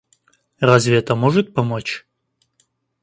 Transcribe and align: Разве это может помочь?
Разве 0.59 0.97
это 0.97 1.13
может 1.13 1.53
помочь? 1.53 2.07